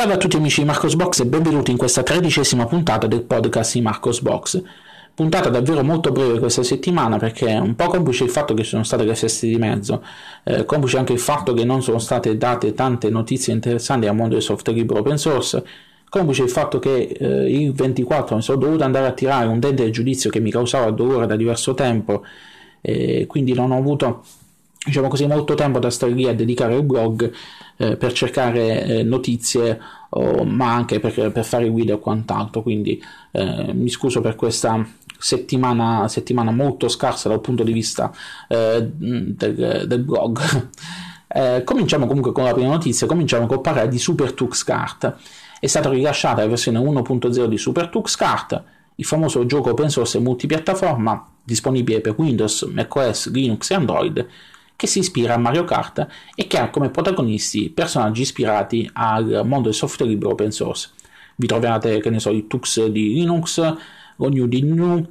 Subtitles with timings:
[0.00, 3.74] Salve a tutti amici di Marcos Box e benvenuti in questa tredicesima puntata del podcast
[3.74, 4.62] di Marcos Box.
[5.12, 9.04] Puntata davvero molto breve questa settimana perché un po' complice il fatto che sono state
[9.04, 10.02] le feste di mezzo,
[10.44, 14.36] eh, complice anche il fatto che non sono state date tante notizie interessanti al mondo
[14.36, 15.62] del software libero open source,
[16.08, 19.82] complice il fatto che eh, il 24 mi sono dovuto andare a tirare un dente
[19.82, 22.24] del giudizio che mi causava dolore da diverso tempo
[22.80, 24.22] e quindi non ho avuto
[24.84, 27.30] diciamo così, molto tempo da stare lì a dedicare al blog
[27.76, 29.78] eh, per cercare eh, notizie,
[30.10, 32.62] oh, ma anche per, per, fare video e quant'altro.
[32.62, 33.02] Quindi
[33.32, 34.84] eh, mi scuso per questa
[35.18, 38.10] settimana, settimana, molto scarsa dal punto di vista
[38.48, 40.68] eh, del, del, blog.
[41.32, 45.14] Eh, cominciamo comunque con la prima notizia, cominciamo col parlare di SuperTux Kart.
[45.60, 48.64] È stata rilasciata la versione 1.0 di SuperTux Kart,
[48.96, 54.26] il famoso gioco open source multipiattaforma disponibile per Windows, macOS, Linux e Android,
[54.80, 59.64] che si ispira a Mario Kart e che ha come protagonisti personaggi ispirati al mondo
[59.64, 60.88] del software libero open source.
[61.36, 63.76] Vi trovate, che ne so, il Tux di Linux,
[64.16, 65.06] lo di New,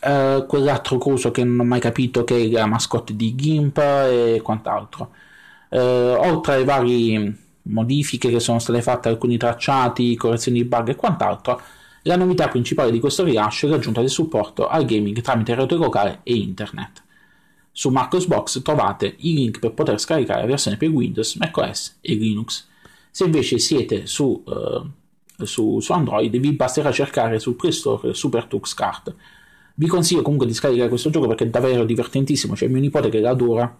[0.00, 4.40] eh, quell'altro coso che non ho mai capito che è la mascotte di GIMP e
[4.42, 5.12] quant'altro.
[5.68, 10.96] Eh, oltre alle varie modifiche che sono state fatte, alcuni tracciati, correzioni di bug e
[10.96, 11.60] quant'altro,
[12.02, 16.18] la novità principale di questo rilascio è l'aggiunta del supporto al gaming tramite rete locale
[16.24, 17.02] e internet.
[17.72, 22.68] Su Marcosbox trovate i link per poter scaricare la versione per Windows, macOS e Linux.
[23.10, 28.44] Se invece siete su, uh, su, su Android vi basterà cercare sul Play Store Super
[28.44, 29.14] Tux Kart.
[29.74, 33.20] Vi consiglio comunque di scaricare questo gioco perché è davvero divertentissimo, c'è mio nipote che
[33.20, 33.78] l'adora,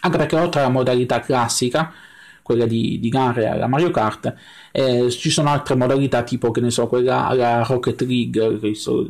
[0.00, 1.92] anche perché oltre alla modalità classica
[2.46, 4.32] quella di, di gare alla Mario Kart.
[4.70, 9.04] Eh, ci sono altre modalità tipo che ne so, quella alla Rocket League, che so,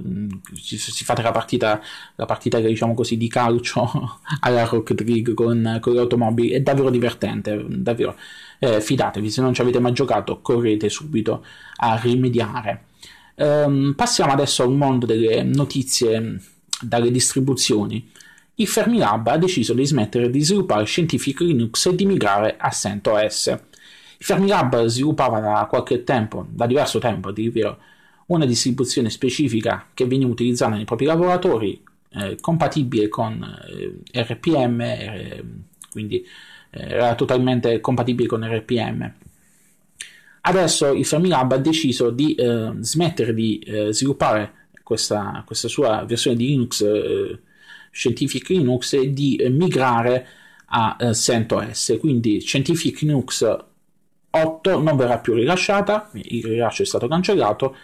[0.55, 1.79] si, si fa la partita,
[2.15, 6.89] la partita diciamo così di calcio alla Rocket League con, con le automobili, è davvero
[6.89, 8.17] divertente, davvero.
[8.59, 11.45] Eh, fidatevi, se non ci avete mai giocato, correte subito
[11.77, 12.85] a rimediare.
[13.35, 16.41] Um, passiamo adesso al mondo delle notizie
[16.81, 18.11] dalle distribuzioni
[18.59, 23.47] il Fermilab ha deciso di smettere di sviluppare Scientific Linux e di migrare a CentOS.
[24.19, 27.79] Il Fermilab sviluppava da qualche tempo, da diverso tempo a dire vero,
[28.27, 33.43] una distribuzione specifica che veniva utilizzata nei propri laboratori, eh, compatibile con
[34.13, 35.45] eh, RPM, eh,
[35.91, 36.27] quindi
[36.71, 39.15] era totalmente compatibile con RPM.
[40.43, 46.37] Adesso il Fermilab ha deciso di eh, smettere di eh, sviluppare questa, questa, sua versione
[46.37, 47.41] di Linux eh,
[47.97, 50.27] Scientific Linux di migrare
[50.67, 51.97] a eh, CentOS.
[51.99, 53.57] Quindi Scientific Linux
[54.29, 57.75] 8 non verrà più rilasciata, il rilascio è stato cancellato.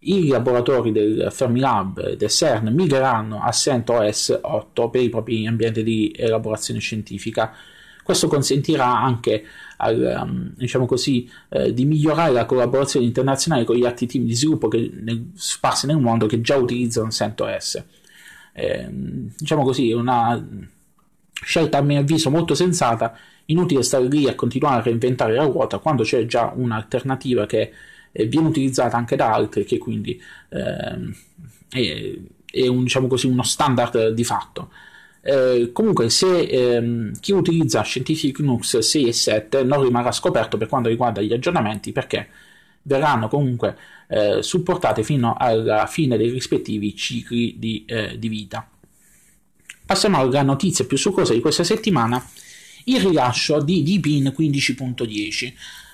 [0.00, 5.82] I laboratori del Fermilab e del CERN migreranno a CentOS 8 per i propri ambienti
[5.82, 7.52] di elaborazione scientifica.
[8.04, 9.44] Questo consentirà anche
[9.78, 14.34] al, um, diciamo così, eh, di migliorare la collaborazione internazionale con gli altri team di
[14.34, 14.88] sviluppo che
[15.34, 17.84] sparsi nel mondo che già utilizzano CentOS
[18.52, 20.44] eh, diciamo così, una
[21.32, 23.16] scelta a mio avviso molto sensata.
[23.46, 27.72] Inutile stare lì a continuare a reinventare la ruota quando c'è già un'alternativa che
[28.12, 30.20] viene utilizzata anche da altri, che quindi
[30.50, 31.14] eh,
[31.70, 32.18] è,
[32.50, 34.70] è un, diciamo così, uno standard di fatto.
[35.20, 40.68] Eh, comunque, se ehm, chi utilizza Scientific Linux 6 e 7 non rimarrà scoperto per
[40.68, 42.28] quanto riguarda gli aggiornamenti, perché
[42.82, 43.76] verranno comunque
[44.08, 48.68] eh, supportate fino alla fine dei rispettivi cicli di, eh, di vita.
[49.86, 52.22] Passiamo alla notizia più succosa di questa settimana,
[52.84, 55.52] il rilascio di Deepin 15.10.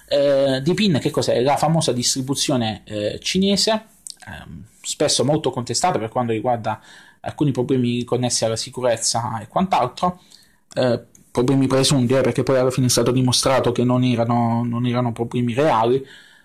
[0.08, 1.40] Eh, Deepin che cos'è?
[1.42, 6.80] La famosa distribuzione eh, cinese, eh, spesso molto contestata per quanto riguarda
[7.20, 10.20] alcuni problemi connessi alla sicurezza e quant'altro,
[10.74, 11.00] eh,
[11.30, 15.12] problemi presunti, eh, perché poi alla fine è stato dimostrato che non erano, non erano
[15.12, 16.04] problemi reali,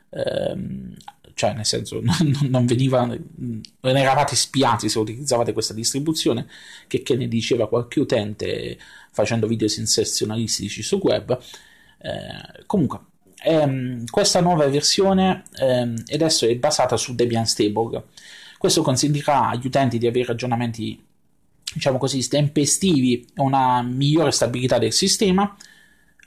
[0.10, 0.96] ehm,
[1.40, 6.46] cioè nel senso non, non veniva, non eravate spiati se utilizzavate questa distribuzione,
[6.86, 8.78] che, che ne diceva qualche utente
[9.12, 11.40] facendo video sensazionalistici sul web.
[12.02, 13.00] Eh, comunque,
[13.42, 18.04] ehm, questa nuova versione ehm, adesso è basata su Debian Stable.
[18.58, 21.02] Questo consentirà agli utenti di avere ragionamenti,
[21.74, 25.56] diciamo così, tempestivi e una migliore stabilità del sistema.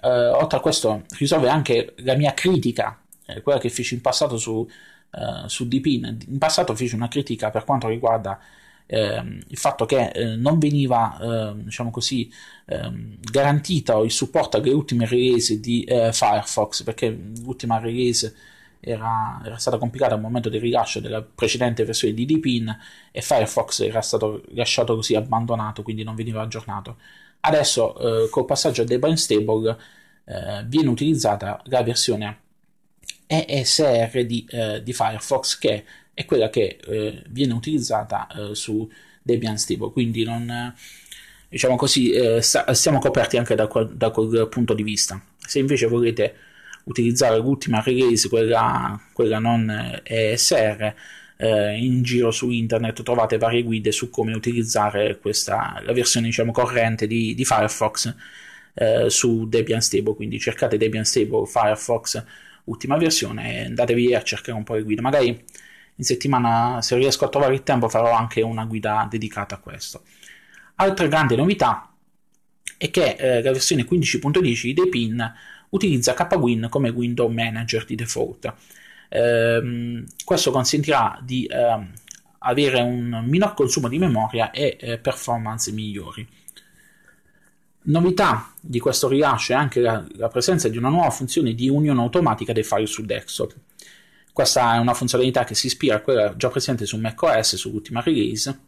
[0.00, 2.96] Eh, oltre a questo, risolve anche la mia critica
[3.26, 4.69] eh, quella che feci in passato su,
[5.12, 6.18] uh, su Deepin.
[6.28, 8.38] In passato feci una critica per quanto riguarda
[8.86, 12.30] ehm, il fatto che eh, non veniva, ehm, diciamo così,
[12.66, 17.08] ehm, garantito il supporto alle ultime release di eh, Firefox, perché
[17.42, 18.34] l'ultima release
[18.80, 22.76] era, era, stata compilata al momento del rilascio della precedente versione di Deepin
[23.12, 26.96] e Firefox era stato lasciato così abbandonato, quindi non veniva aggiornato.
[27.40, 29.76] Adesso, eh, col passaggio a Debian Stable,
[30.24, 32.26] eh, viene utilizzata la versione
[33.32, 38.90] ESR di, eh, di Firefox che è quella che eh, viene utilizzata eh, su
[39.23, 40.75] Debian Stable, quindi non,
[41.49, 45.20] diciamo così, eh, siamo coperti anche da quel, da quel, punto di vista.
[45.38, 46.34] Se invece volete
[46.84, 50.94] utilizzare l'ultima release, quella, quella non ESR,
[51.37, 56.52] eh, in giro su internet trovate varie guide su come utilizzare questa, la versione diciamo,
[56.52, 58.14] corrente di, di Firefox
[58.75, 62.25] eh, su Debian Stable, quindi cercate Debian Stable Firefox
[62.64, 65.00] ultima versione andatevi a cercare un po' le guide.
[65.00, 69.58] Magari in settimana, se riesco a trovare il tempo, farò anche una guida dedicata a
[69.58, 70.02] questo.
[70.76, 71.92] Altra grande novità
[72.76, 75.32] è che eh, la versione 15.10 dei PIN
[75.70, 78.52] utilizza KWin come window manager di default.
[79.08, 81.86] Eh, questo consentirà di eh,
[82.38, 86.26] avere un minor consumo di memoria e eh, performance migliori.
[87.84, 92.00] Novità di questo rilascio è anche la, la, presenza di una nuova funzione di unione
[92.00, 93.55] automatica dei file su desktop.
[94.32, 98.61] Questa è una funzionalità che si ispira a quella già presente su macOS sull'ultima release.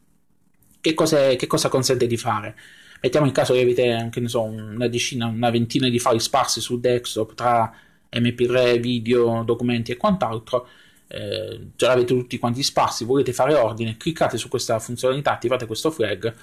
[0.81, 2.57] Che, che cosa consente di fare?
[3.01, 7.35] Mettiamo il caso che avete so, una decina, una ventina di file sparsi su desktop
[7.35, 7.73] tra
[8.11, 10.67] MP3, video, documenti e quant'altro.
[11.07, 15.91] Eh, già l'avete tutti quanti sparsi, volete fare ordine, cliccate su questa funzionalità, attivate questo
[15.93, 16.35] flag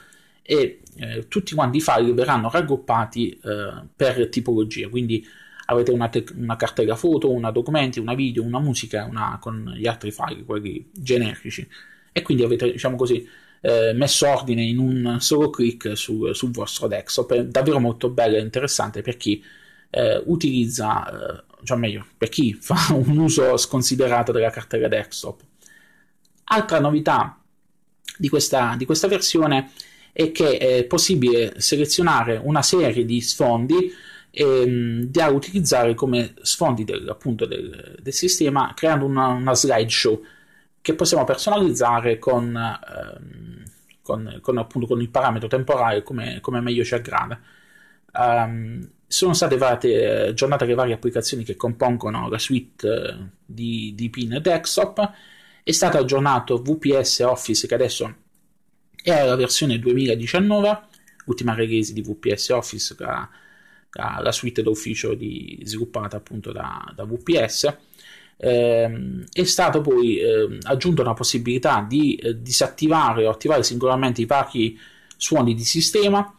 [0.41, 5.25] e eh, tutti quanti i file verranno raggruppati eh, per tipologia, quindi
[5.65, 9.87] avete una, te- una, cartella foto, una documenti, una video, una musica una con gli
[9.87, 11.67] altri file, quelli generici.
[12.11, 13.27] E quindi avete diciamo così
[13.61, 18.35] eh, messo ordine in un solo clic su, sul vostro desktop, è davvero molto bello
[18.35, 19.41] e interessante per chi
[19.89, 25.41] eh, utilizza, eh, cioè meglio, per chi fa un uso sconsiderato della cartella desktop.
[26.45, 27.39] Altra novità
[28.17, 29.65] di questa, di questa versione è
[30.13, 33.93] che è possibile selezionare una serie di sfondi
[34.31, 40.21] ehm, da utilizzare come sfondi del, appunto del, del sistema creando una, una, slideshow
[40.81, 43.63] che possiamo personalizzare con, ehm,
[44.01, 47.39] con, con, appunto, con il parametro temporale come, come meglio ci aggrada.
[48.13, 54.09] Um, sono state varie, aggiornate le varie applicazioni che compongono la suite eh, di, di
[54.09, 55.11] PIN desktop.
[55.63, 58.15] È stato aggiornato VPS Office che adesso
[59.01, 60.79] è la versione 2019,
[61.25, 63.29] ultima release di VPS Office, la,
[63.91, 67.75] la, la suite d'ufficio di, sviluppata appunto da, da VPS.
[68.37, 74.25] Eh, è stato poi eh, aggiunta una possibilità di eh, disattivare o attivare singolarmente i
[74.25, 74.79] vari
[75.15, 76.35] suoni di sistema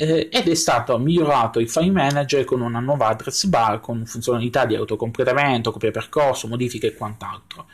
[0.00, 4.64] eh, ed è stato migliorato il file manager con una nuova address bar con funzionalità
[4.64, 7.66] di autocompletamento, copia percorso, modifiche e quant'altro.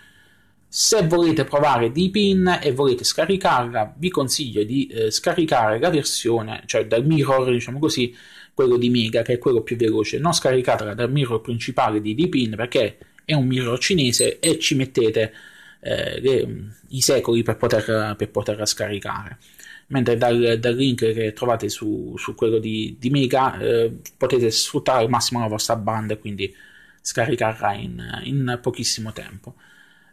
[0.77, 6.85] Se volete provare Deepin e volete scaricarla, vi consiglio di eh, scaricare la versione, cioè
[6.89, 8.13] dal mirror, diciamo così,
[8.53, 10.19] quello di Mega, che è quello più veloce.
[10.19, 15.33] Non scaricatela dal mirror principale di Deepin perché è un mirror cinese e ci mettete
[15.79, 19.39] eh, le, i secoli per, poter, per poterla scaricare.
[19.87, 25.05] Mentre dal, dal, link che trovate su, su quello di, di Mega eh, potete sfruttare
[25.05, 26.53] al massimo la vostra banda e quindi
[27.01, 29.55] scaricarla in, in pochissimo tempo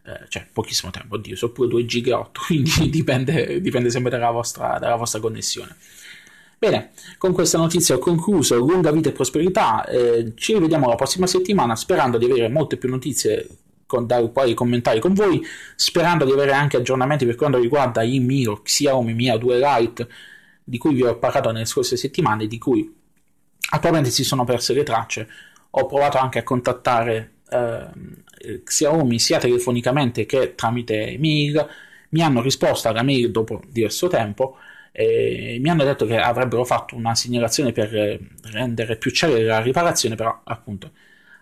[0.03, 4.31] eh, cioè pochissimo tempo, oddio, sono pure 2 giga 8, quindi dipende, dipende sempre dalla
[4.31, 5.75] vostra, dalla vostra, connessione.
[6.57, 11.25] Bene, con questa notizia ho concluso, lunga vita e prosperità, eh, ci rivediamo la prossima
[11.25, 13.47] settimana sperando di avere molte più notizie
[13.87, 15.43] con, da quali commentare con voi,
[15.75, 20.07] sperando di avere anche aggiornamenti per quanto riguarda i mio Xiaomi Mia 2 Lite,
[20.63, 22.95] di cui vi ho parlato nelle scorse settimane, di cui
[23.71, 25.27] attualmente si sono perse le tracce,
[25.71, 31.67] ho provato anche a contattare eh, Xiaomi sia telefonicamente che tramite mail.
[32.09, 34.57] Mi hanno risposto alla mail dopo diverso tempo
[34.91, 38.19] e mi hanno detto che avrebbero fatto una segnalazione per
[38.51, 40.91] rendere più celere la riparazione però appunto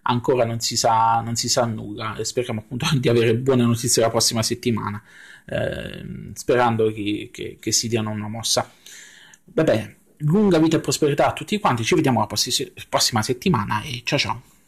[0.04, 2.16] ancora non si sa, non si sa nulla.
[2.16, 5.01] E speriamo appunto di avere buone notizie la prossima settimana
[5.46, 8.70] eh, sperando che, che, che, si diano una mossa.
[9.46, 11.84] Va bene lunga vita e prosperità a tutti quanti.
[11.84, 12.28] Ci vediamo la
[12.89, 14.59] prossima settimana e ciao ciao